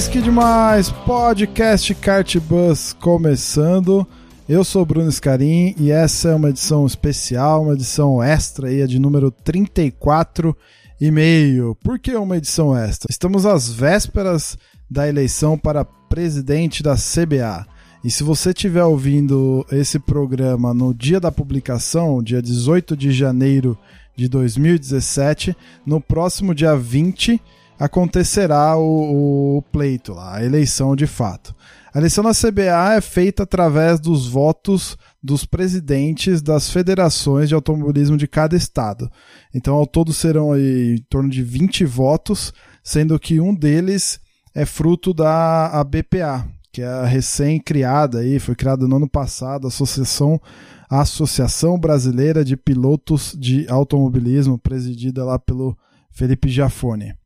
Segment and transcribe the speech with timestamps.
[0.00, 0.90] Demais, que demais!
[0.90, 4.06] Podcast Cartbus começando.
[4.48, 8.86] Eu sou Bruno Scarim e essa é uma edição especial, uma edição extra aí, a
[8.86, 10.56] de número 34
[10.98, 11.76] e meio.
[11.82, 13.08] Por que uma edição extra?
[13.10, 14.56] Estamos às vésperas
[14.90, 17.66] da eleição para presidente da CBA.
[18.02, 23.76] E se você estiver ouvindo esse programa no dia da publicação, dia 18 de janeiro
[24.16, 25.54] de 2017,
[25.84, 27.40] no próximo dia 20
[27.80, 31.56] acontecerá o, o pleito lá, a eleição de fato.
[31.94, 38.18] A eleição da CBA é feita através dos votos dos presidentes das federações de automobilismo
[38.18, 39.10] de cada estado.
[39.52, 42.52] Então, ao todo serão aí em torno de 20 votos,
[42.84, 44.20] sendo que um deles
[44.54, 49.68] é fruto da BPA, que é a recém-criada aí, foi criada no ano passado, a
[49.68, 50.40] Associação,
[50.88, 55.76] a Associação Brasileira de Pilotos de Automobilismo, presidida lá pelo
[56.10, 57.19] Felipe Giafone.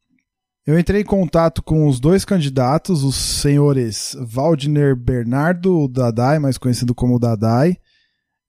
[0.67, 6.57] Eu entrei em contato com os dois candidatos, os senhores Valdiner Bernardo o Dadai, mais
[6.57, 7.77] conhecido como Dadai,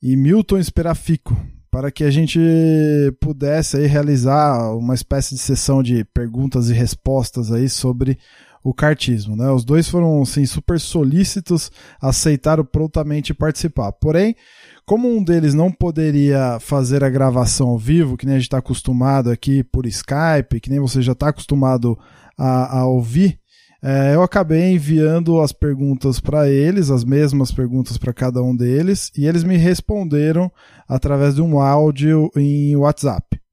[0.02, 1.36] e Milton Esperafico,
[1.70, 2.40] para que a gente
[3.20, 8.18] pudesse aí realizar uma espécie de sessão de perguntas e respostas aí sobre
[8.66, 9.36] o cartismo.
[9.36, 9.48] Né?
[9.52, 11.72] Os dois foram assim, super solícitos,
[12.02, 13.92] aceitaram prontamente participar.
[13.92, 14.36] Porém,
[14.88, 18.58] como um deles não poderia fazer a gravação ao vivo, que nem a gente está
[18.58, 21.96] acostumado aqui por Skype, que nem você já está acostumado
[22.36, 23.40] a, a ouvir,
[23.84, 29.12] é, eu acabei enviando as perguntas para eles, as mesmas perguntas para cada um deles,
[29.16, 30.52] e eles me responderam
[30.90, 33.45] através de um áudio em WhatsApp.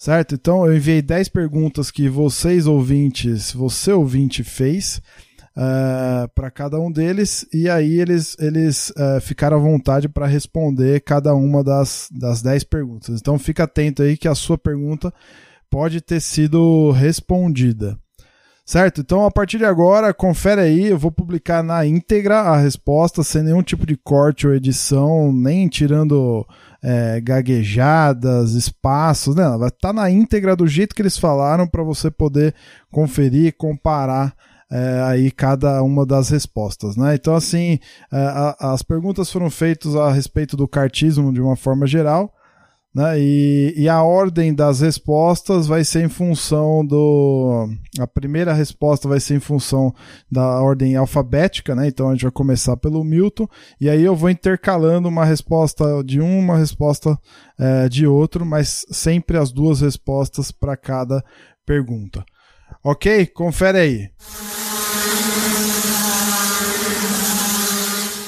[0.00, 0.34] Certo?
[0.34, 5.02] Então eu enviei 10 perguntas que vocês ouvintes, você ouvinte fez,
[5.54, 11.02] uh, para cada um deles e aí eles, eles uh, ficaram à vontade para responder
[11.02, 13.20] cada uma das, das 10 perguntas.
[13.20, 15.12] Então fica atento aí que a sua pergunta
[15.68, 17.98] pode ter sido respondida.
[18.64, 19.00] Certo?
[19.00, 23.42] Então, a partir de agora, confere aí, eu vou publicar na íntegra a resposta, sem
[23.42, 26.46] nenhum tipo de corte ou edição, nem tirando
[26.82, 29.44] é, gaguejadas, espaços, né?
[29.58, 32.54] Vai estar tá na íntegra do jeito que eles falaram para você poder
[32.90, 34.34] conferir e comparar
[34.70, 37.14] é, aí cada uma das respostas, né?
[37.14, 37.78] Então, assim,
[38.12, 42.32] é, a, as perguntas foram feitas a respeito do cartismo de uma forma geral,
[42.94, 43.20] né?
[43.20, 47.68] E, e, a ordem das respostas vai ser em função do.
[48.00, 49.94] A primeira resposta vai ser em função
[50.30, 51.86] da ordem alfabética, né?
[51.86, 53.46] Então a gente vai começar pelo Milton,
[53.80, 57.16] e aí eu vou intercalando uma resposta de um, uma resposta
[57.58, 61.24] é, de outro, mas sempre as duas respostas para cada
[61.64, 62.24] pergunta.
[62.82, 63.26] Ok?
[63.26, 64.10] Confere aí.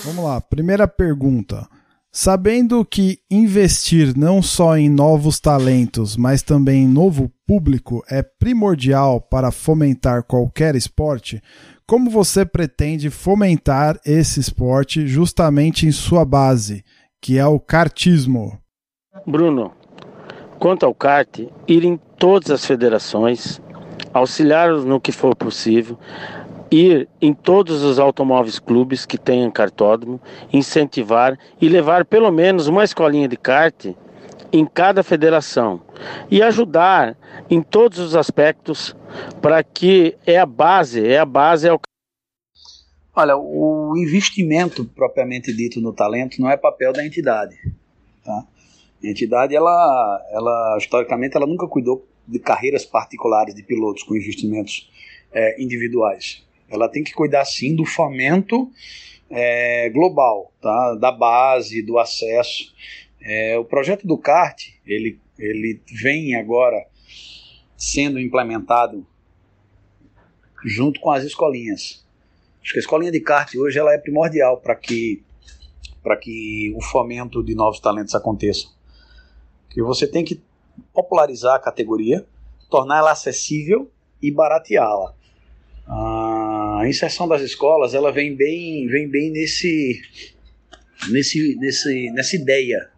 [0.04, 1.66] Vamos lá, primeira pergunta.
[2.14, 9.18] Sabendo que investir não só em novos talentos, mas também em novo público é primordial
[9.18, 11.42] para fomentar qualquer esporte,
[11.86, 16.84] como você pretende fomentar esse esporte justamente em sua base,
[17.18, 18.58] que é o kartismo?
[19.26, 19.72] Bruno,
[20.58, 23.58] quanto ao kart, ir em todas as federações,
[24.12, 25.98] auxiliá-los no que for possível,
[26.72, 30.20] ir em todos os automóveis clubes que tenham cartódromo,
[30.52, 33.94] incentivar e levar pelo menos uma escolinha de kart
[34.52, 35.80] em cada federação
[36.30, 37.16] e ajudar
[37.50, 38.96] em todos os aspectos
[39.40, 41.80] para que é a base, é a base é o
[43.14, 47.56] Olha, o investimento propriamente dito no talento não é papel da entidade,
[48.24, 48.46] tá?
[49.04, 54.90] A entidade ela ela historicamente ela nunca cuidou de carreiras particulares de pilotos com investimentos
[55.30, 56.42] é, individuais.
[56.72, 58.70] Ela tem que cuidar sim do fomento
[59.30, 60.94] é, global, tá?
[60.94, 62.74] da base, do acesso.
[63.20, 66.86] É, o projeto do CART ele, ele vem agora
[67.76, 69.06] sendo implementado
[70.64, 72.04] junto com as escolinhas.
[72.62, 75.22] Acho que a escolinha de kart hoje ela é primordial para que
[76.02, 78.66] para que o fomento de novos talentos aconteça.
[79.70, 80.42] Que você tem que
[80.92, 82.26] popularizar a categoria,
[82.68, 83.88] tornar ela acessível
[84.20, 85.14] e barateá-la.
[85.86, 86.21] Ah,
[86.82, 90.02] a inserção das escolas ela vem bem, vem bem nesse,
[91.10, 92.90] nesse, nesse, nessa ideia,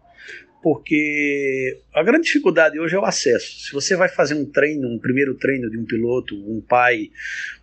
[0.63, 3.59] porque a grande dificuldade hoje é o acesso.
[3.59, 7.11] Se você vai fazer um treino, um primeiro treino de um piloto, um pai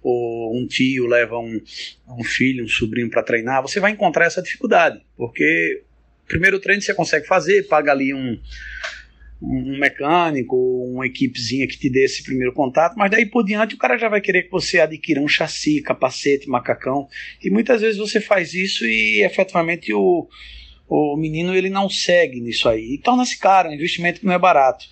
[0.00, 1.60] ou um tio leva um,
[2.08, 5.82] um filho, um sobrinho para treinar, você vai encontrar essa dificuldade, porque
[6.28, 8.38] primeiro treino você consegue fazer, paga ali um,
[9.42, 13.78] um mecânico, uma equipezinha que te dê esse primeiro contato, mas daí por diante o
[13.78, 17.08] cara já vai querer que você adquira um chassi, capacete, macacão,
[17.42, 20.28] e muitas vezes você faz isso e efetivamente o
[20.94, 22.94] o menino ele não segue nisso aí.
[22.94, 24.84] E torna-se caro, um investimento que não é barato.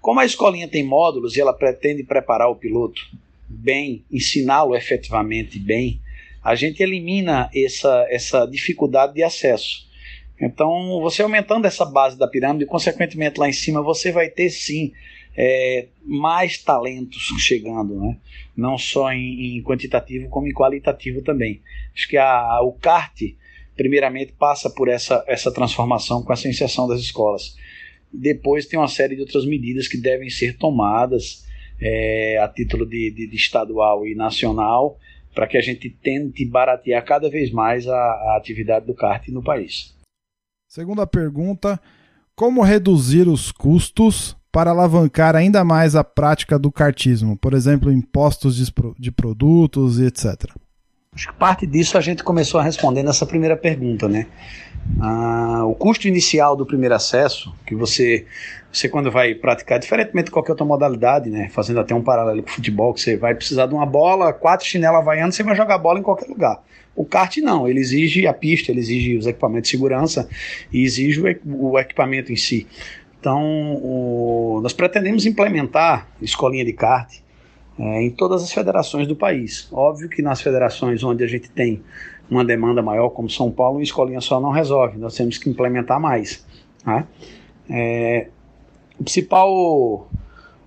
[0.00, 3.02] Como a escolinha tem módulos e ela pretende preparar o piloto
[3.46, 6.00] bem, ensiná-lo efetivamente bem,
[6.42, 9.87] a gente elimina essa, essa dificuldade de acesso.
[10.40, 14.92] Então, você aumentando essa base da pirâmide, consequentemente lá em cima você vai ter sim
[15.36, 18.16] é, mais talentos chegando, né?
[18.56, 21.60] não só em, em, quantitativo como em qualitativo também.
[21.94, 23.20] Acho que a, o kart
[23.76, 27.56] primeiramente passa por essa, essa transformação com essa inserção das escolas.
[28.12, 31.46] Depois tem uma série de outras medidas que devem ser tomadas
[31.80, 34.98] é, a título de, de, de, estadual e nacional
[35.34, 39.42] para que a gente tente baratear cada vez mais a, a atividade do kart no
[39.42, 39.96] país.
[40.68, 41.80] Segunda pergunta:
[42.36, 48.54] como reduzir os custos para alavancar ainda mais a prática do kartismo, por exemplo, impostos
[48.54, 50.44] de, de produtos e etc.
[51.14, 54.26] Acho que parte disso a gente começou a responder nessa primeira pergunta, né?
[55.00, 58.26] Ah, o custo inicial do primeiro acesso, que você,
[58.70, 61.48] você quando vai praticar, diferentemente de qualquer outra modalidade, né?
[61.50, 64.66] Fazendo até um paralelo com o futebol, que você vai precisar de uma bola, quatro
[64.66, 66.62] chinelas havaianas, você vai jogar bola em qualquer lugar.
[66.94, 70.28] O kart não, ele exige a pista, ele exige os equipamentos de segurança
[70.72, 72.66] e exige o equipamento em si.
[73.20, 77.08] Então, o, nós pretendemos implementar escolinha de kart
[77.78, 79.68] é, em todas as federações do país.
[79.72, 81.82] Óbvio que nas federações onde a gente tem
[82.30, 86.00] uma demanda maior, como São Paulo, uma escolinha só não resolve, nós temos que implementar
[86.00, 86.44] mais.
[86.84, 87.06] Né?
[87.70, 88.28] É,
[88.98, 90.06] o principal, o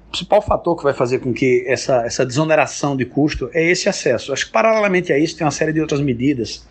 [0.09, 4.31] principal fator que vai fazer com que essa, essa desoneração de custo é esse acesso.
[4.31, 6.67] Acho que, paralelamente a isso, tem uma série de outras medidas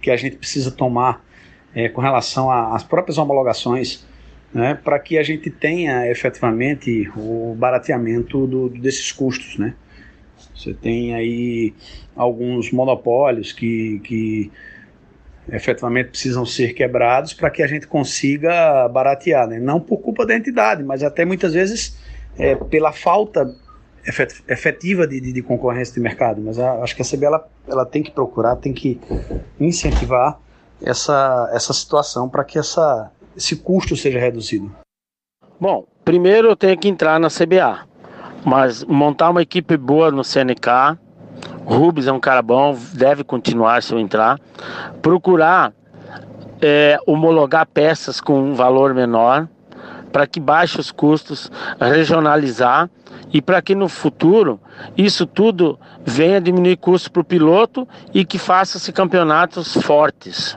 [0.00, 1.24] que a gente precisa tomar
[1.74, 4.06] é, com relação às próprias homologações
[4.52, 9.58] né, para que a gente tenha efetivamente o barateamento do, desses custos.
[9.58, 9.74] Né?
[10.54, 11.74] Você tem aí
[12.16, 14.50] alguns monopólios que, que
[15.50, 19.58] efetivamente precisam ser quebrados para que a gente consiga baratear, né?
[19.58, 21.96] não por culpa da entidade, mas até muitas vezes
[22.38, 23.54] é, pela falta
[24.48, 26.40] efetiva de, de, de, concorrência de mercado.
[26.40, 29.00] Mas a, acho que a CB ela, ela tem que procurar, tem que
[29.60, 30.38] incentivar
[30.82, 34.70] essa, essa situação para que essa, esse custo seja reduzido?
[35.60, 37.86] Bom, primeiro eu tenho que entrar na CBA,
[38.44, 40.98] mas montar uma equipe boa no CNK.
[41.68, 44.40] Rubens é um cara bom, deve continuar se eu entrar.
[45.02, 45.74] Procurar
[46.62, 49.46] é, homologar peças com um valor menor
[50.10, 52.88] para que baixe os custos, regionalizar
[53.30, 54.58] e para que no futuro
[54.96, 60.56] isso tudo venha diminuir custos para o piloto e que faça-se campeonatos fortes.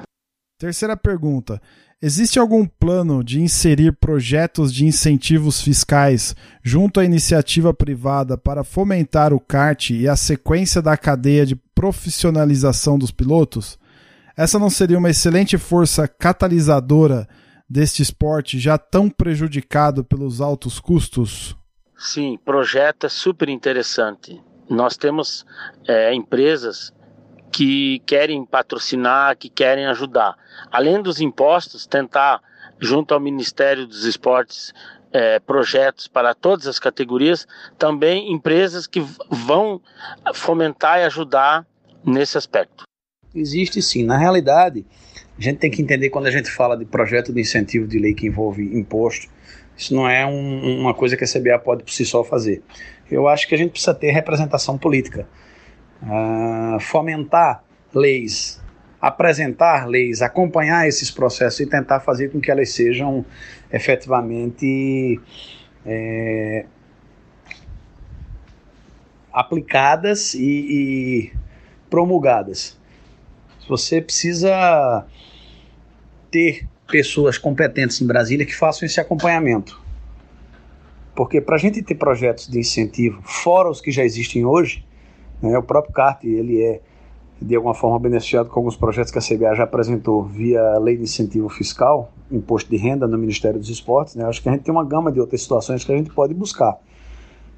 [0.58, 1.62] Terceira pergunta.
[2.04, 9.32] Existe algum plano de inserir projetos de incentivos fiscais junto à iniciativa privada para fomentar
[9.32, 13.78] o kart e a sequência da cadeia de profissionalização dos pilotos?
[14.36, 17.30] Essa não seria uma excelente força catalisadora
[17.70, 21.56] deste esporte já tão prejudicado pelos altos custos?
[21.96, 24.42] Sim, projeto é super interessante.
[24.68, 25.46] Nós temos
[25.88, 26.92] é, empresas
[27.52, 30.36] que querem patrocinar, que querem ajudar.
[30.72, 32.42] Além dos impostos, tentar,
[32.80, 34.74] junto ao Ministério dos Esportes,
[35.12, 37.46] é, projetos para todas as categorias,
[37.78, 39.82] também empresas que vão
[40.34, 41.66] fomentar e ajudar
[42.06, 42.84] nesse aspecto.
[43.36, 44.04] Existe sim.
[44.04, 44.86] Na realidade,
[45.38, 48.14] a gente tem que entender quando a gente fala de projeto de incentivo de lei
[48.14, 49.30] que envolve imposto,
[49.76, 52.62] isso não é um, uma coisa que a CBA pode por si só fazer.
[53.10, 55.28] Eu acho que a gente precisa ter representação política
[56.04, 58.62] uh, fomentar leis,
[59.00, 63.26] apresentar leis, acompanhar esses processos e tentar fazer com que elas sejam
[63.72, 65.20] efetivamente
[65.86, 66.66] é,
[69.32, 71.34] aplicadas e, e
[71.90, 72.80] promulgadas.
[73.68, 75.06] Você precisa
[76.30, 79.82] ter pessoas competentes em Brasília que façam esse acompanhamento.
[81.16, 84.86] Porque para a gente ter projetos de incentivo, fora os que já existem hoje,
[85.42, 85.58] né?
[85.58, 86.82] O próprio CART, ele é
[87.42, 91.04] de alguma forma beneficiado com alguns projetos que a CBA já apresentou via lei de
[91.04, 94.16] incentivo fiscal, imposto de renda no Ministério dos Esportes.
[94.16, 94.24] Né?
[94.26, 96.78] Acho que a gente tem uma gama de outras situações que a gente pode buscar.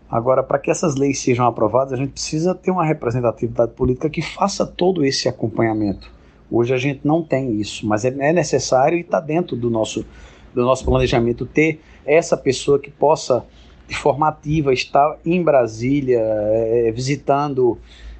[0.09, 4.21] Agora, para que essas leis sejam aprovadas, a gente precisa ter uma representatividade política que
[4.21, 6.09] faça todo esse acompanhamento.
[6.49, 10.05] Hoje a gente não tem isso, mas é, é necessário e está dentro do nosso
[10.53, 13.43] do nosso planejamento ter essa pessoa que possa,
[13.87, 17.77] de forma ativa, estar em Brasília, é, visitando,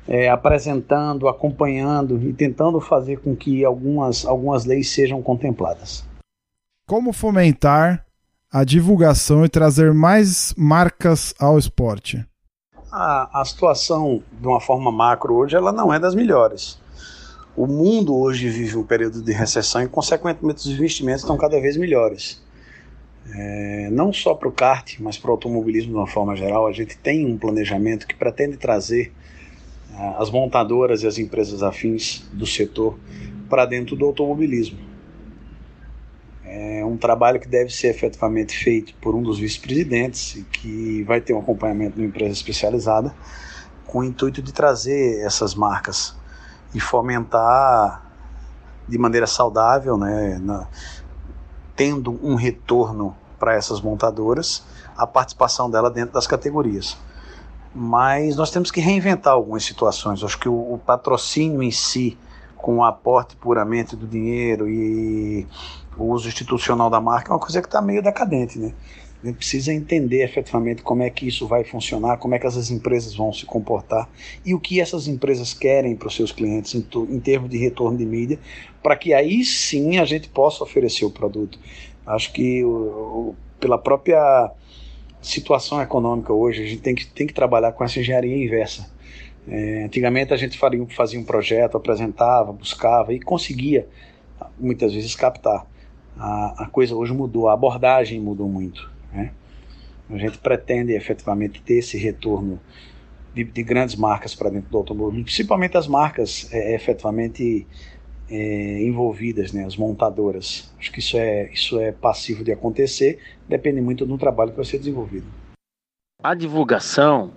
[0.07, 6.05] é, apresentando, acompanhando e tentando fazer com que algumas, algumas leis sejam contempladas.
[6.87, 8.05] Como fomentar
[8.51, 12.23] a divulgação e trazer mais marcas ao esporte?
[12.91, 16.77] A, a situação, de uma forma macro, hoje, ela não é das melhores.
[17.55, 21.77] O mundo hoje vive um período de recessão e, consequentemente, os investimentos estão cada vez
[21.77, 22.43] melhores.
[23.31, 26.73] É, não só para o kart, mas para o automobilismo de uma forma geral, a
[26.73, 29.13] gente tem um planejamento que pretende trazer
[29.91, 32.97] uh, as montadoras e as empresas afins do setor
[33.49, 34.79] para dentro do automobilismo.
[36.43, 41.21] É um trabalho que deve ser efetivamente feito por um dos vice-presidentes e que vai
[41.21, 43.15] ter um acompanhamento de uma empresa especializada
[43.87, 46.15] com o intuito de trazer essas marcas
[46.75, 48.11] e fomentar
[48.87, 50.67] de maneira saudável, né, na,
[51.75, 54.63] tendo um retorno para essas montadoras,
[54.95, 56.97] a participação dela dentro das categorias.
[57.75, 60.23] Mas nós temos que reinventar algumas situações.
[60.23, 62.17] Acho que o, o patrocínio em si,
[62.55, 65.47] com o aporte puramente do dinheiro e
[65.97, 68.73] o uso institucional da marca, é uma coisa que está meio decadente, né?
[69.23, 72.69] A gente precisa entender efetivamente como é que isso vai funcionar, como é que essas
[72.69, 74.09] empresas vão se comportar
[74.45, 77.97] e o que essas empresas querem para os seus clientes em, em termos de retorno
[77.97, 78.37] de mídia,
[78.81, 81.57] para que aí sim a gente possa oferecer o produto.
[82.05, 84.51] Acho que o, o, pela própria
[85.21, 88.91] situação econômica hoje, a gente tem que, tem que trabalhar com essa engenharia inversa.
[89.47, 93.87] É, antigamente a gente faria, fazia um projeto, apresentava, buscava e conseguia
[94.59, 95.65] muitas vezes captar.
[96.17, 98.92] A, a coisa hoje mudou, a abordagem mudou muito.
[99.13, 99.31] Né?
[100.09, 102.59] A gente pretende efetivamente ter esse retorno
[103.33, 107.65] de, de grandes marcas para dentro do automóvel, principalmente as marcas é, efetivamente
[108.29, 110.71] é, envolvidas, né, as montadoras.
[110.79, 114.65] Acho que isso é, isso é passivo de acontecer, depende muito do trabalho que vai
[114.65, 115.25] ser desenvolvido.
[116.23, 117.31] A divulgação,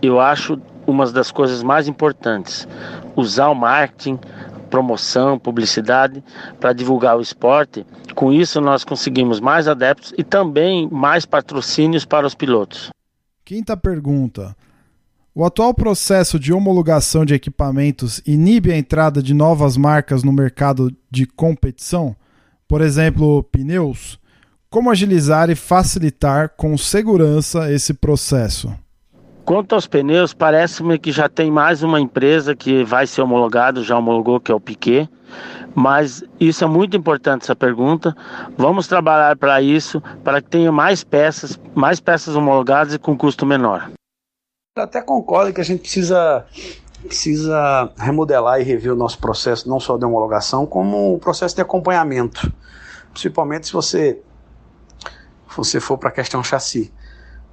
[0.00, 2.66] eu acho uma das coisas mais importantes.
[3.14, 4.18] Usar o marketing,
[4.70, 6.22] promoção, publicidade
[6.58, 7.84] para divulgar o esporte.
[8.14, 12.90] Com isso, nós conseguimos mais adeptos e também mais patrocínios para os pilotos.
[13.44, 14.56] Quinta pergunta.
[15.34, 20.94] O atual processo de homologação de equipamentos inibe a entrada de novas marcas no mercado
[21.10, 22.16] de competição?
[22.66, 24.18] Por exemplo, pneus?
[24.68, 28.72] Como agilizar e facilitar com segurança esse processo?
[29.50, 33.98] Quanto aos pneus, parece-me que já tem mais uma empresa que vai ser homologado, já
[33.98, 35.10] homologou, que é o Piquet.
[35.74, 38.16] Mas isso é muito importante essa pergunta.
[38.56, 43.44] Vamos trabalhar para isso, para que tenha mais peças, mais peças homologadas e com custo
[43.44, 43.90] menor.
[44.78, 46.46] Eu até concordo que a gente precisa
[47.02, 51.62] precisa remodelar e rever o nosso processo, não só de homologação, como o processo de
[51.62, 52.52] acompanhamento.
[53.10, 54.22] Principalmente se você,
[55.56, 56.92] você for para a questão chassi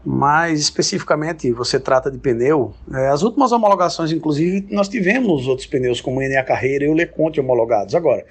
[0.06, 2.74] mas especificamente você trata de pneu.
[2.94, 6.94] É, as últimas homologações, inclusive, nós tivemos outros pneus como o Enea Carreira e o
[6.94, 7.94] Leconte homologados.
[7.94, 8.26] Agora,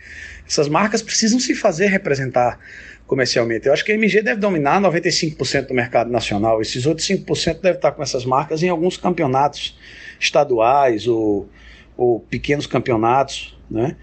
[0.46, 2.58] essas marcas precisam se fazer representar
[3.06, 3.66] comercialmente.
[3.66, 6.60] Eu acho que a MG deve dominar 95% do mercado nacional.
[6.60, 9.78] Esses outros 5% devem estar com essas marcas em alguns campeonatos
[10.18, 11.48] estaduais ou,
[11.96, 13.96] ou pequenos campeonatos, né?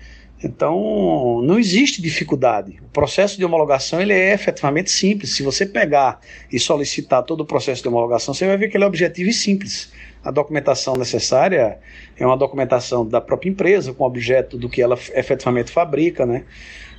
[0.43, 2.77] Então, não existe dificuldade.
[2.81, 5.35] O processo de homologação ele é efetivamente simples.
[5.35, 6.19] Se você pegar
[6.51, 9.33] e solicitar todo o processo de homologação, você vai ver que ele é objetivo e
[9.33, 9.91] simples.
[10.23, 11.79] A documentação necessária
[12.17, 16.43] é uma documentação da própria empresa, com objeto do que ela efetivamente fabrica, né?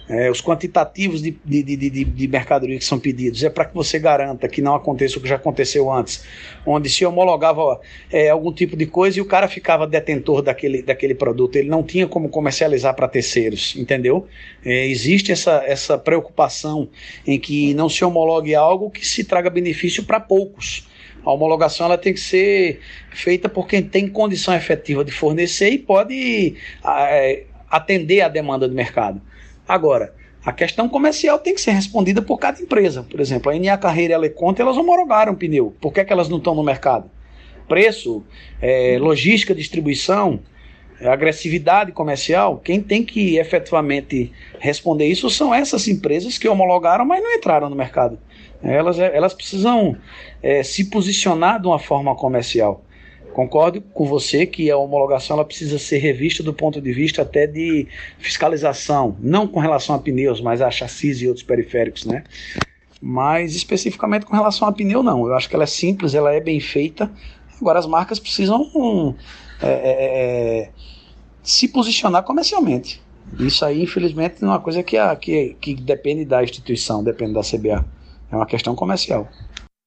[0.06, 3.98] É, os quantitativos de, de, de, de, mercadoria que são pedidos é para que você
[3.98, 6.22] garanta que não aconteça o que já aconteceu antes,
[6.66, 7.80] onde se homologava
[8.12, 11.82] é, algum tipo de coisa e o cara ficava detentor daquele, daquele produto, ele não
[11.82, 14.26] tinha como comercializar para terceiros, entendeu?
[14.62, 16.88] É, existe essa, essa preocupação
[17.26, 20.86] em que não se homologue algo que se traga benefício para poucos.
[21.24, 22.80] A homologação ela tem que ser
[23.10, 26.56] feita por quem tem condição efetiva de fornecer e pode
[26.86, 29.22] é, atender a demanda do mercado.
[29.66, 33.02] Agora, a questão comercial tem que ser respondida por cada empresa.
[33.02, 35.74] Por exemplo, a NA Carreira e a Leconte, elas homologaram pneu.
[35.80, 37.10] Por que, é que elas não estão no mercado?
[37.66, 38.22] Preço,
[38.60, 40.40] é, logística, distribuição,
[41.00, 47.22] é, agressividade comercial, quem tem que efetivamente responder isso são essas empresas que homologaram, mas
[47.22, 48.18] não entraram no mercado.
[48.62, 49.96] Elas, elas precisam
[50.42, 52.83] é, se posicionar de uma forma comercial.
[53.34, 57.48] Concordo com você que a homologação ela precisa ser revista do ponto de vista até
[57.48, 62.22] de fiscalização, não com relação a pneus, mas a chassis e outros periféricos, né?
[63.02, 65.26] Mas especificamente com relação a pneu, não.
[65.26, 67.10] Eu acho que ela é simples, ela é bem feita.
[67.60, 69.16] Agora as marcas precisam
[69.60, 70.70] é, é, é
[71.42, 73.02] se posicionar comercialmente.
[73.40, 77.40] Isso aí, infelizmente, é uma coisa que, a, que, que depende da instituição, depende da
[77.40, 77.84] CBA.
[78.30, 79.28] É uma questão comercial.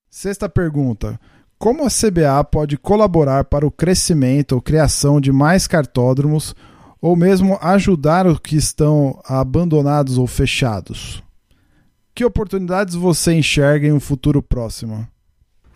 [0.09, 1.17] Sexta pergunta.
[1.59, 6.55] Como a CBA pode colaborar para o crescimento ou criação de mais cartódromos
[7.01, 11.23] ou mesmo ajudar os que estão abandonados ou fechados?
[12.13, 15.07] Que oportunidades você enxerga em um futuro próximo?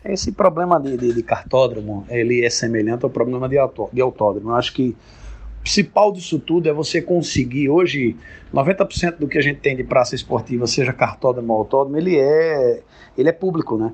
[0.05, 4.51] Esse problema de, de, de cartódromo ele é semelhante ao problema de, auto, de autódromo.
[4.51, 4.95] Eu acho que
[5.59, 8.15] o principal disso tudo é você conseguir hoje
[8.53, 12.83] 90% do que a gente tem de praça esportiva, seja cartódromo ou autódromo, ele é
[13.17, 13.91] ele é público, né?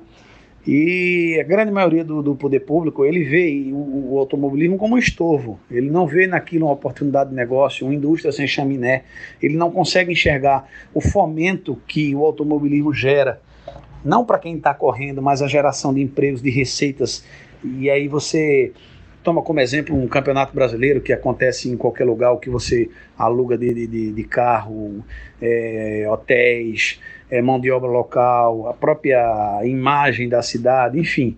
[0.70, 4.98] E a grande maioria do, do poder público, ele vê o, o, automobilismo como um
[4.98, 5.58] estorvo.
[5.70, 9.04] Ele não vê naquilo uma oportunidade de negócio, uma indústria sem chaminé.
[9.42, 13.40] Ele não consegue enxergar o fomento que o automobilismo gera.
[14.04, 17.24] Não para quem está correndo, mas a geração de empregos, de receitas.
[17.64, 18.70] E aí você
[19.24, 23.56] toma como exemplo um campeonato brasileiro que acontece em qualquer lugar, o que você aluga
[23.56, 25.02] de, de, de carro,
[25.40, 31.36] é, hotéis, é, mão de obra local, a própria imagem da cidade, enfim.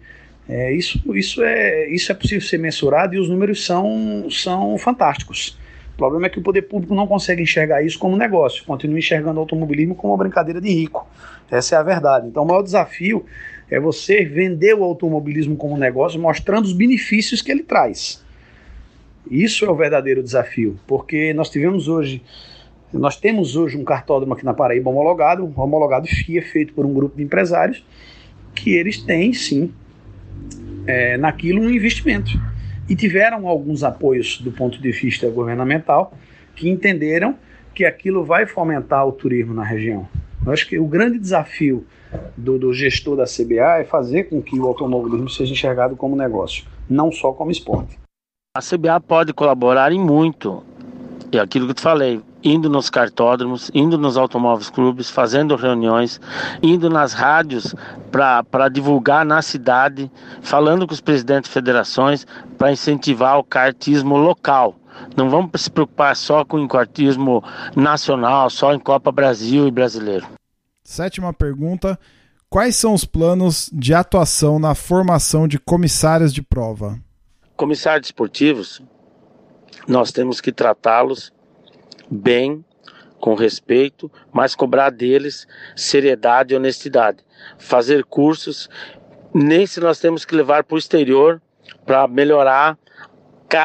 [0.48, 5.58] É, isso, isso, é, isso é possível ser mensurado e os números são, são fantásticos.
[5.94, 9.38] O problema é que o poder público não consegue enxergar isso como negócio, continua enxergando
[9.38, 11.06] o automobilismo como uma brincadeira de rico.
[11.50, 12.26] Essa é a verdade.
[12.26, 13.24] Então, o maior desafio
[13.70, 18.24] é você vender o automobilismo como negócio, mostrando os benefícios que ele traz.
[19.30, 22.22] Isso é o verdadeiro desafio, porque nós tivemos hoje
[22.92, 27.16] nós temos hoje um cartódromo aqui na Paraíba homologado, homologado FIA, feito por um grupo
[27.16, 27.84] de empresários,
[28.54, 29.72] que eles têm sim
[30.86, 32.30] é, naquilo um investimento.
[32.88, 36.12] E tiveram alguns apoios do ponto de vista governamental
[36.56, 37.36] que entenderam
[37.74, 40.08] que aquilo vai fomentar o turismo na região.
[40.44, 41.86] Eu acho que o grande desafio
[42.36, 46.64] do, do, gestor da CBA é fazer com que o automobilismo seja enxergado como negócio,
[46.88, 47.98] não só como esporte.
[48.56, 50.64] A CBA pode colaborar em muito.
[51.30, 56.20] E aquilo que eu te falei, indo nos cartódromos, indo nos automóveis clubes, fazendo reuniões,
[56.62, 57.74] indo nas rádios
[58.10, 62.26] para divulgar na cidade, falando com os presidentes de federações
[62.58, 64.76] para incentivar o kartismo local.
[65.16, 67.42] Não vamos se preocupar só com o kartismo
[67.74, 70.26] nacional, só em Copa Brasil e brasileiro.
[70.84, 71.98] Sétima pergunta:
[72.48, 76.98] quais são os planos de atuação na formação de comissários de prova?
[77.56, 78.82] Comissários esportivos,
[79.86, 81.32] nós temos que tratá-los
[82.10, 82.64] bem,
[83.20, 85.46] com respeito, mas cobrar deles
[85.76, 87.18] seriedade e honestidade.
[87.58, 88.68] Fazer cursos,
[89.34, 91.40] nesse nós temos que levar para o exterior
[91.84, 92.78] para melhorar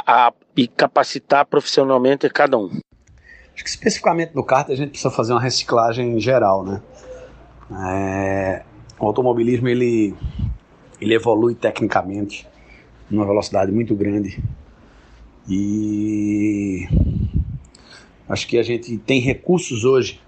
[0.05, 2.69] a, e capacitar profissionalmente cada um.
[3.53, 6.81] Acho que especificamente no kart a gente precisa fazer uma reciclagem geral, né?
[7.71, 8.63] É,
[8.99, 10.13] o automobilismo ele,
[10.99, 12.47] ele evolui tecnicamente
[13.09, 14.43] numa velocidade muito grande
[15.47, 16.54] e
[18.27, 20.19] Acho que a gente tem recursos hoje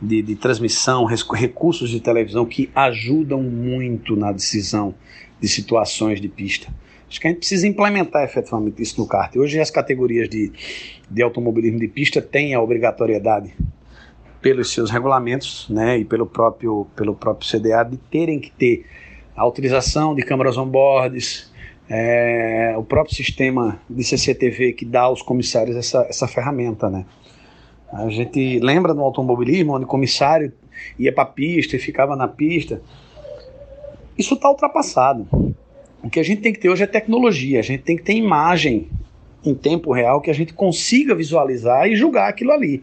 [0.00, 4.94] de, de, transmissão, recursos de televisão que ajudam muito na decisão
[5.40, 6.68] de situações de pista.
[7.08, 9.34] Acho que a gente precisa implementar efetivamente isso no kart.
[9.36, 10.52] Hoje as categorias de,
[11.10, 13.54] de automobilismo de pista têm a obrigatoriedade
[14.40, 18.84] pelos seus regulamentos né, e pelo próprio, pelo próprio CDA de terem que ter
[19.34, 21.52] a utilização de câmeras on-boards,
[21.88, 27.04] é, o próprio sistema de CCTV que dá aos comissários essa, essa ferramenta, né?
[27.94, 30.52] A gente lembra no automobilismo, onde o comissário
[30.98, 32.82] ia para a pista e ficava na pista.
[34.18, 35.28] Isso está ultrapassado.
[36.02, 38.14] O que a gente tem que ter hoje é tecnologia, a gente tem que ter
[38.14, 38.88] imagem
[39.44, 42.82] em tempo real que a gente consiga visualizar e julgar aquilo ali.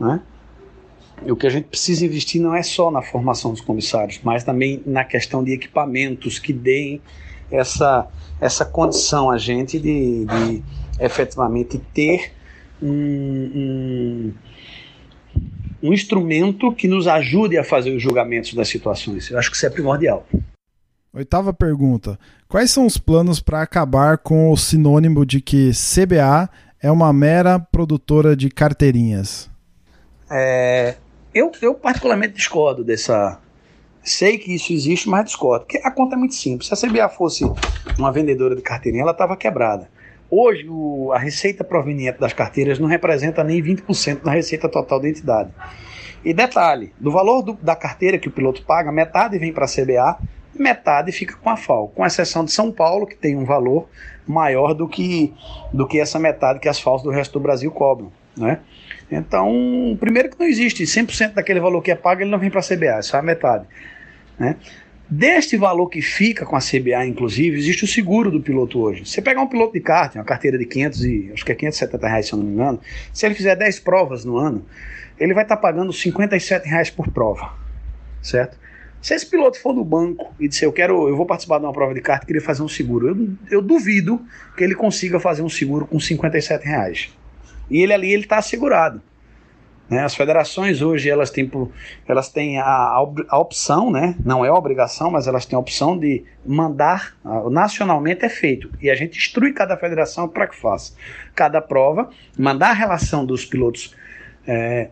[0.00, 0.22] Né?
[1.26, 4.42] E o que a gente precisa investir não é só na formação dos comissários, mas
[4.42, 7.00] também na questão de equipamentos que deem
[7.50, 8.08] essa,
[8.40, 10.62] essa condição a gente de, de
[10.98, 12.32] efetivamente ter
[12.82, 14.32] um, um,
[15.82, 19.30] um instrumento que nos ajude a fazer os julgamentos das situações.
[19.30, 20.26] Eu acho que isso é primordial.
[21.12, 26.48] Oitava pergunta: Quais são os planos para acabar com o sinônimo de que CBA
[26.82, 29.48] é uma mera produtora de carteirinhas?
[30.30, 30.96] É,
[31.34, 33.40] eu, eu, particularmente discordo dessa.
[34.02, 35.64] Sei que isso existe, mas discordo.
[35.64, 36.68] Porque a conta é muito simples.
[36.68, 37.44] Se a CBA fosse
[37.98, 39.88] uma vendedora de carteirinha, ela estava quebrada.
[40.36, 45.08] Hoje, o, a receita proveniente das carteiras não representa nem 20% da receita total da
[45.08, 45.50] entidade.
[46.24, 49.68] E detalhe, do valor do, da carteira que o piloto paga, metade vem para a
[49.68, 50.18] CBA,
[50.52, 53.88] metade fica com a FAO, com exceção de São Paulo, que tem um valor
[54.26, 55.32] maior do que,
[55.72, 58.10] do que essa metade que as FAOs do resto do Brasil cobram.
[58.36, 58.58] Né?
[59.12, 62.58] Então, primeiro que não existe, 100% daquele valor que é pago ele não vem para
[62.58, 63.66] a CBA, é só a metade.
[64.36, 64.56] Né?
[65.08, 69.04] Deste valor que fica com a CBA, inclusive, existe o seguro do piloto hoje.
[69.04, 72.08] Você pegar um piloto de kart, uma carteira de 500 e, acho que é 570
[72.08, 72.80] reais, se eu não me engano,
[73.12, 74.64] se ele fizer 10 provas no ano,
[75.18, 77.52] ele vai estar tá pagando 57 reais por prova,
[78.22, 78.58] certo?
[79.02, 81.72] Se esse piloto for no banco e disser, eu quero, eu vou participar de uma
[81.74, 84.24] prova de kart e queria fazer um seguro, eu, eu duvido
[84.56, 87.10] que ele consiga fazer um seguro com 57 reais.
[87.70, 89.02] E ele ali, ele está assegurado.
[89.88, 90.02] Né?
[90.02, 91.50] As federações hoje elas têm,
[92.06, 92.66] elas têm a,
[93.28, 94.16] a opção, né?
[94.24, 97.16] não é obrigação, mas elas têm a opção de mandar,
[97.50, 100.94] nacionalmente é feito, e a gente instrui cada federação para que faça.
[101.34, 103.94] Cada prova, mandar a relação dos pilotos,
[104.46, 104.88] é,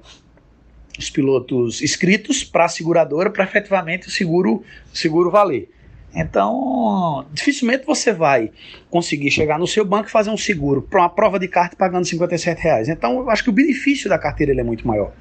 [0.99, 5.71] os pilotos inscritos para a seguradora, para efetivamente o seguro, seguro valer.
[6.15, 8.51] Então, dificilmente você vai
[8.91, 12.07] conseguir chegar no seu banco e fazer um seguro para uma prova de carta pagando
[12.07, 12.89] 57 reais.
[12.89, 15.13] Então, eu acho que o benefício da carteira é muito maior,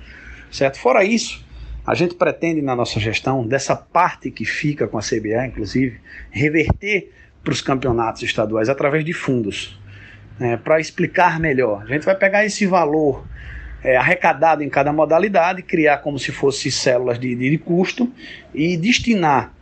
[0.52, 0.78] certo?
[0.78, 1.46] Fora isso,
[1.88, 6.00] a gente pretende na nossa gestão, dessa parte que fica com a CBA, inclusive,
[6.30, 7.12] reverter
[7.44, 9.80] para os campeonatos estaduais através de fundos,
[10.38, 11.84] né, para explicar melhor.
[11.84, 13.26] A gente vai pegar esse valor
[13.84, 18.12] é, arrecadado em cada modalidade, criar como se fosse células de, de custo
[18.54, 19.54] e destinar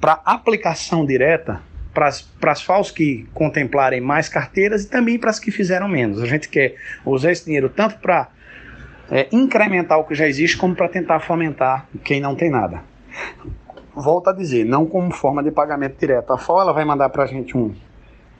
[0.00, 1.60] para aplicação direta
[1.92, 6.22] para as FAOs que contemplarem mais carteiras e também para as que fizeram menos.
[6.22, 8.28] A gente quer usar esse dinheiro tanto para
[9.10, 12.82] é, incrementar o que já existe, como para tentar fomentar quem não tem nada.
[13.94, 16.32] Volto a dizer, não como forma de pagamento direto.
[16.32, 17.74] A FAO ela vai mandar para a gente um,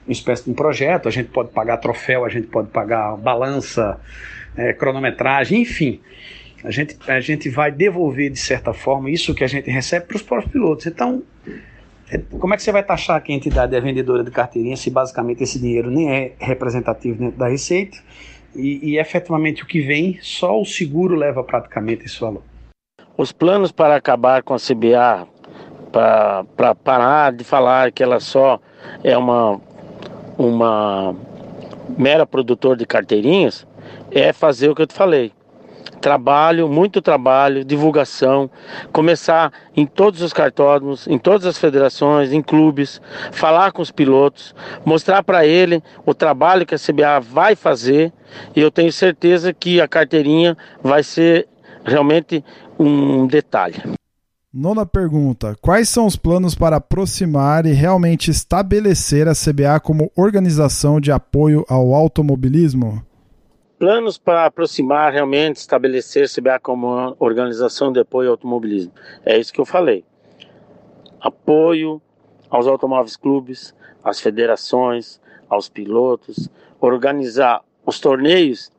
[0.05, 3.99] uma espécie de um projeto, a gente pode pagar troféu, a gente pode pagar balança,
[4.55, 5.99] é, cronometragem, enfim
[6.63, 10.17] a gente, a gente vai devolver, de certa forma, isso que a gente recebe para
[10.17, 10.85] os próprios pilotos.
[10.85, 11.23] Então,
[12.11, 14.89] é, como é que você vai taxar que a entidade é vendedora de carteirinha se
[14.89, 17.97] basicamente esse dinheiro nem é representativo dentro da receita
[18.55, 22.43] e, e efetivamente o que vem, só o seguro leva praticamente esse valor?
[23.15, 25.27] Os planos para acabar com a CBA,
[25.91, 28.59] para parar de falar que ela só
[29.03, 29.61] é uma,
[30.37, 31.15] uma
[31.97, 33.67] mera produtor de carteirinhas,
[34.11, 35.31] é fazer o que eu te falei
[35.99, 38.49] trabalho, muito trabalho, divulgação,
[38.91, 44.55] começar em todos os cartódromos, em todas as federações, em clubes, falar com os pilotos,
[44.85, 48.11] mostrar para ele o trabalho que a CBA vai fazer
[48.55, 51.47] e eu tenho certeza que a carteirinha vai ser
[51.83, 52.43] realmente
[52.77, 53.75] um detalhe.
[54.51, 60.99] Nona pergunta: Quais são os planos para aproximar e realmente estabelecer a CBA como organização
[60.99, 63.03] de apoio ao automobilismo?
[63.79, 68.91] Planos para aproximar realmente, estabelecer CBA como organização de apoio ao automobilismo.
[69.25, 70.03] É isso que eu falei.
[71.21, 72.01] Apoio
[72.49, 76.49] aos automóveis clubes, às federações, aos pilotos,
[76.81, 78.69] organizar os torneios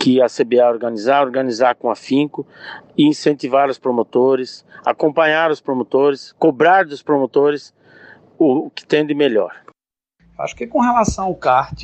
[0.00, 2.44] que a CBA organizar, organizar com afinco
[2.98, 7.72] incentivar os promotores, acompanhar os promotores, cobrar dos promotores
[8.36, 9.54] o que tem de melhor.
[10.38, 11.82] Acho que com relação ao kart,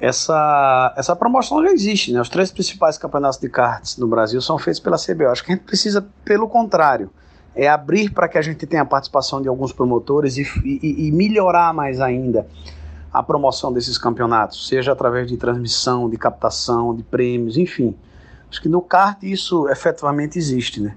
[0.00, 2.20] essa, essa promoção já existe, né?
[2.20, 5.28] Os três principais campeonatos de karts no Brasil são feitos pela CBO.
[5.28, 7.10] Acho que a gente precisa, pelo contrário,
[7.54, 11.12] é abrir para que a gente tenha a participação de alguns promotores e, e, e,
[11.12, 12.46] melhorar mais ainda
[13.12, 17.94] a promoção desses campeonatos, seja através de transmissão, de captação, de prêmios, enfim.
[18.48, 20.94] Acho que no kart isso efetivamente existe, né?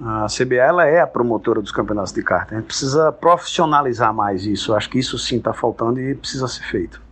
[0.00, 2.52] A CBA ela é a promotora dos campeonatos de kart.
[2.52, 4.74] A gente precisa profissionalizar mais isso.
[4.74, 7.05] Acho que isso sim está faltando e precisa ser feito.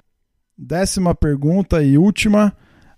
[0.56, 2.52] Décima pergunta e última.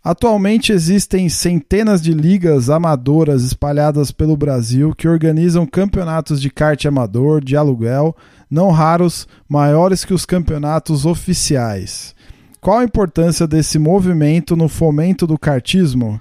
[0.04, 7.42] Atualmente existem centenas de ligas amadoras espalhadas pelo Brasil que organizam campeonatos de kart amador,
[7.42, 8.14] de aluguel,
[8.48, 12.14] não raros, maiores que os campeonatos oficiais.
[12.60, 16.20] Qual a importância desse movimento no fomento do kartismo?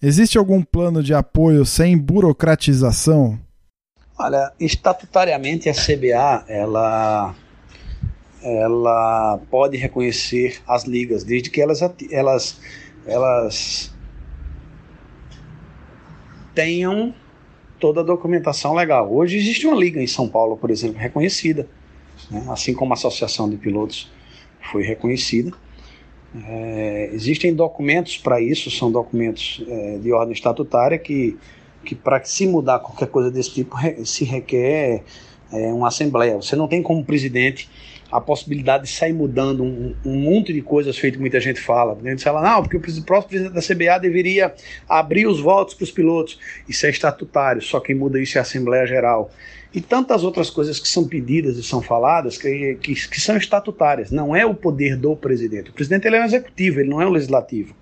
[0.00, 3.38] Existe algum plano de apoio sem burocratização?
[4.18, 7.34] Olha, estatutariamente a CBA ela
[8.42, 12.60] ela pode reconhecer as ligas, desde que elas, elas,
[13.06, 13.94] elas
[16.54, 17.14] tenham
[17.78, 19.12] toda a documentação legal.
[19.12, 21.68] Hoje existe uma liga em São Paulo, por exemplo, reconhecida,
[22.30, 22.44] né?
[22.48, 24.10] assim como a Associação de Pilotos
[24.70, 25.52] foi reconhecida.
[26.44, 31.36] É, existem documentos para isso, são documentos é, de ordem estatutária que,
[31.84, 35.02] que para se mudar qualquer coisa desse tipo se requer
[35.52, 36.36] é, uma assembleia.
[36.36, 37.68] Você não tem como presidente
[38.10, 41.98] a possibilidade de sair mudando um, um monte de coisas feito muita gente fala.
[42.02, 44.54] A gente fala, não, porque o próximo presidente da CBA deveria
[44.88, 46.38] abrir os votos para os pilotos.
[46.68, 49.30] Isso é estatutário, só quem muda isso é a Assembleia Geral.
[49.74, 54.10] E tantas outras coisas que são pedidas e são faladas que, que, que são estatutárias.
[54.10, 55.70] Não é o poder do presidente.
[55.70, 57.74] O presidente ele é um executivo, ele não é o legislativo.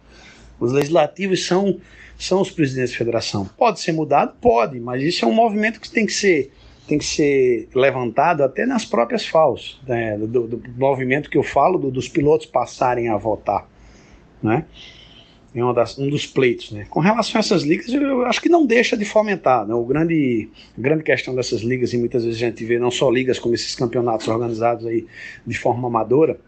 [0.58, 1.78] Os legislativos são
[2.18, 3.48] são os presidentes de federação.
[3.56, 4.34] Pode ser mudado?
[4.40, 6.52] Pode, mas isso é um movimento que tem que ser,
[6.86, 10.18] tem que ser levantado até nas próprias FAOs, né?
[10.18, 13.68] do, do, movimento que eu falo do, dos pilotos passarem a votar.
[14.42, 14.66] Né?
[15.54, 16.72] É um dos pleitos.
[16.72, 16.86] Né?
[16.90, 19.66] Com relação a essas ligas, eu, eu acho que não deixa de fomentar.
[19.66, 19.72] Né?
[19.72, 23.08] O grande, a grande questão dessas ligas, e muitas vezes a gente vê não só
[23.08, 25.06] ligas como esses campeonatos organizados aí
[25.46, 26.38] de forma amadora,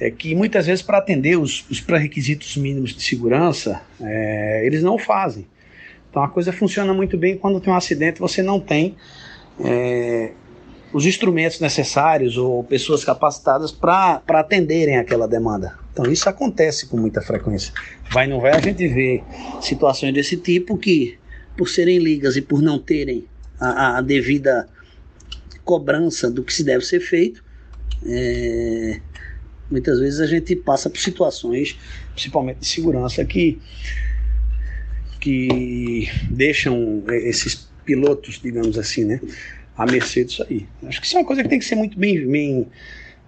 [0.00, 4.96] é que muitas vezes para atender os, os pré-requisitos mínimos de segurança, é, eles não
[4.96, 5.46] fazem.
[6.10, 8.96] Então a coisa funciona muito bem quando tem um acidente você não tem
[9.60, 10.32] é,
[10.92, 15.78] os instrumentos necessários ou pessoas capacitadas para atenderem aquela demanda.
[15.92, 17.72] Então isso acontece com muita frequência.
[18.10, 19.22] Vai não vai a gente vê
[19.60, 21.18] situações desse tipo que,
[21.56, 23.26] por serem ligas e por não terem
[23.60, 24.68] a, a devida
[25.64, 27.44] cobrança do que se deve ser feito,
[28.04, 29.00] é,
[29.70, 31.78] Muitas vezes a gente passa por situações,
[32.12, 33.60] principalmente de segurança, que,
[35.20, 39.20] que deixam esses pilotos, digamos assim, né,
[39.76, 40.66] à mercê disso aí.
[40.86, 42.66] Acho que isso é uma coisa que tem que ser muito bem, bem,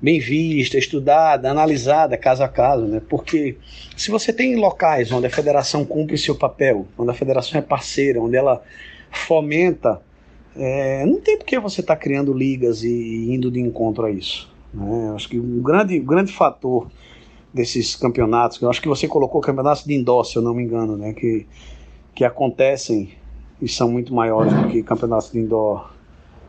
[0.00, 3.00] bem vista, estudada, analisada caso a caso, né?
[3.09, 3.57] Porque
[3.96, 8.20] se você tem locais onde a federação cumpre seu papel, onde a federação é parceira,
[8.20, 8.62] onde ela
[9.11, 10.00] fomenta,
[10.57, 14.11] é, não tem por que você estar tá criando ligas e indo de encontro a
[14.11, 14.50] isso.
[14.72, 15.12] Né?
[15.14, 16.90] Acho que um grande, grande fator
[17.52, 20.96] desses campeonatos, eu acho que você colocou campeonatos de indoor, se eu não me engano,
[20.96, 21.12] né?
[21.12, 21.46] que,
[22.14, 23.14] que acontecem
[23.61, 25.92] e são muito maiores do que campeonatos de indoor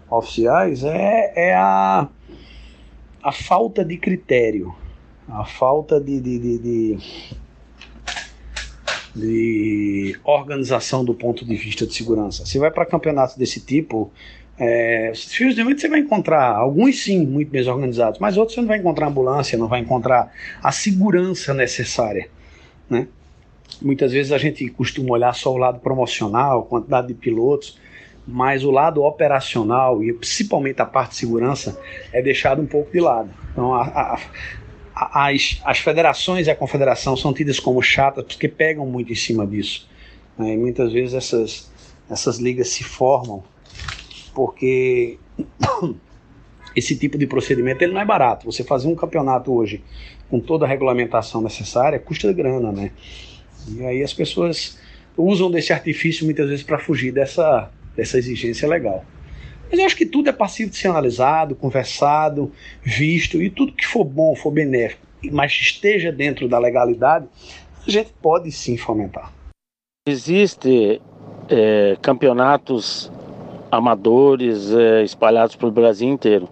[0.10, 2.08] oficiais, é, é a,
[3.24, 4.76] a falta de critério,
[5.28, 7.34] a falta de, de, de, de
[9.16, 12.46] de organização do ponto de vista de segurança.
[12.46, 14.12] Você vai para campeonatos desse tipo,
[14.58, 18.62] é, os fios de você vai encontrar, alguns sim, muito bem organizados, mas outros você
[18.62, 22.28] não vai encontrar ambulância, não vai encontrar a segurança necessária.
[22.90, 23.08] Né?
[23.82, 27.78] Muitas vezes a gente costuma olhar só o lado promocional, quantidade de pilotos,
[28.26, 31.80] mas o lado operacional e principalmente a parte de segurança
[32.12, 33.30] é deixado um pouco de lado.
[33.52, 34.18] Então, a,
[34.96, 39.16] a, as, as federações e a confederação são tidas como chatas porque pegam muito em
[39.16, 39.90] cima disso.
[40.38, 40.54] Né?
[40.54, 41.72] E muitas vezes essas,
[42.10, 43.44] essas ligas se formam
[44.34, 45.18] porque
[46.76, 48.46] esse tipo de procedimento ele não é barato.
[48.46, 49.84] Você fazer um campeonato hoje
[50.30, 52.92] com toda a regulamentação necessária custa grana, né?
[53.68, 54.78] E aí as pessoas
[55.18, 59.06] usam desse artifício muitas vezes para fugir dessa, dessa exigência legal.
[59.70, 62.52] Mas eu acho que tudo é passivo de ser analisado, conversado,
[62.84, 67.26] visto, e tudo que for bom, for benéfico, mas esteja dentro da legalidade,
[67.86, 69.32] a gente pode sim fomentar.
[70.08, 71.02] Existem
[71.50, 73.12] é, campeonatos
[73.72, 76.48] amadores é, espalhados pelo Brasil inteiro.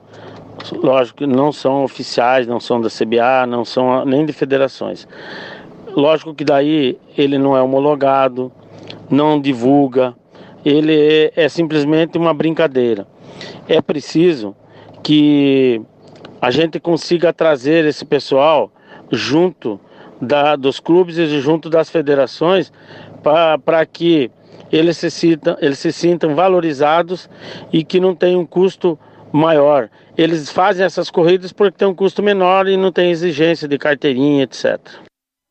[0.74, 5.08] Lógico que não são oficiais, não são da CBA, não são nem de federações.
[5.96, 8.52] Lógico que daí ele não é homologado,
[9.10, 10.16] não divulga,
[10.64, 10.96] ele
[11.36, 13.08] é, é simplesmente uma brincadeira.
[13.68, 14.56] É preciso
[15.04, 15.82] que
[16.42, 18.72] a gente consiga trazer esse pessoal
[19.12, 19.80] junto
[20.22, 22.72] da, dos clubes e junto das federações
[23.22, 24.32] para que
[24.72, 27.30] eles se, sintam, eles se sintam valorizados
[27.74, 28.98] e que não tem um custo
[29.32, 29.90] maior.
[30.18, 34.44] Eles fazem essas corridas porque tem um custo menor e não tem exigência de carteirinha,
[34.44, 34.80] etc.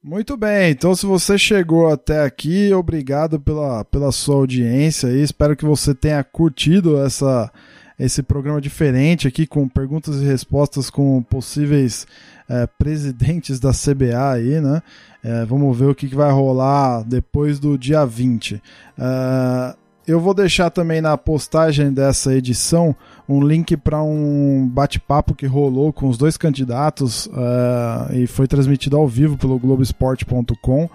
[0.02, 5.54] Muito bem, então se você chegou até aqui, obrigado pela, pela sua audiência e espero
[5.54, 7.52] que você tenha curtido essa,
[7.98, 12.06] esse programa diferente aqui com perguntas e respostas com possíveis
[12.48, 14.82] é, presidentes da CBA aí, né?
[15.22, 18.54] É, vamos ver o que, que, vai rolar depois do dia 20.
[18.98, 19.76] É,
[20.10, 22.94] eu vou deixar também na postagem dessa edição
[23.28, 28.96] um link para um bate-papo que rolou com os dois candidatos uh, e foi transmitido
[28.96, 30.88] ao vivo pelo Globoesporte.com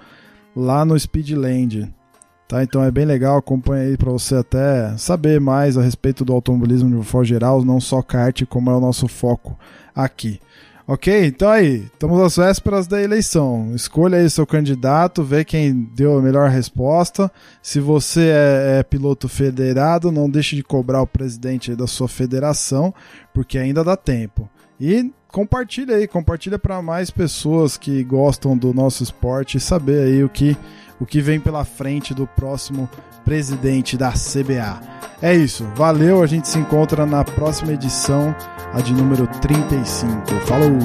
[0.56, 1.93] lá no Speedland.
[2.47, 6.32] Tá, então é bem legal, acompanha aí para você até saber mais a respeito do
[6.32, 9.58] automobilismo de forma geral, não só kart, como é o nosso foco
[9.95, 10.39] aqui.
[10.88, 11.26] Ok?
[11.26, 13.74] Então aí, estamos às vésperas da eleição.
[13.74, 17.32] Escolha aí seu candidato, vê quem deu a melhor resposta.
[17.60, 22.93] Se você é, é piloto federado, não deixe de cobrar o presidente da sua federação,
[23.34, 24.48] porque ainda dá tempo.
[24.79, 30.23] E compartilha aí, compartilha para mais pessoas que gostam do nosso esporte e saber aí
[30.23, 30.57] o que,
[30.99, 32.89] o que vem pela frente do próximo
[33.23, 34.79] presidente da CBA.
[35.21, 38.35] É isso, valeu, a gente se encontra na próxima edição,
[38.73, 40.25] a de número 35.
[40.45, 40.77] Falou!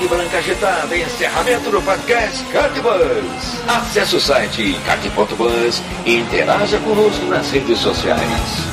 [0.00, 3.60] Verde e branca agitada, encerramento do podcast Cartbus.
[3.68, 8.69] Acesse o site cart.bus e interaja conosco nas redes sociais.